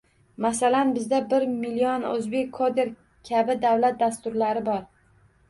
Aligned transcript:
Masalan, 0.43 0.93
bizda 0.95 1.19
“bir 1.33 1.45
million 1.51 2.07
oʻzbek 2.13 2.49
koder” 2.57 2.91
kabi 3.31 3.59
davlat 3.69 4.01
dasturlari 4.03 4.67
bor. 4.73 4.83